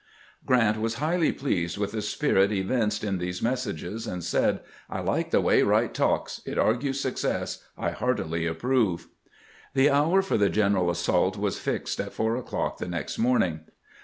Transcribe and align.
'"Grant 0.47 0.79
was 0.81 0.95
highly 0.95 1.31
pleased 1.31 1.77
with 1.77 1.91
the 1.91 2.01
spirit 2.01 2.51
evinced 2.51 3.03
in 3.03 3.19
these 3.19 3.39
messages, 3.43 4.07
and 4.07 4.23
said:" 4.23 4.61
I 4.89 4.99
like 4.99 5.29
the 5.29 5.41
way 5.41 5.61
Wright 5.61 5.93
talks; 5.93 6.41
it 6.43 6.57
argues 6.57 6.99
success. 6.99 7.63
I 7.77 7.91
heartily 7.91 8.47
approve." 8.47 9.09
The 9.75 9.91
hour 9.91 10.23
for 10.23 10.39
the 10.39 10.49
general 10.49 10.89
assault 10.89 11.37
was 11.37 11.59
fixed 11.59 11.99
at 11.99 12.13
four 12.13 12.35
o'clock 12.35 12.79
the 12.79 12.87
next 12.87 13.19
morning. 13.19 13.59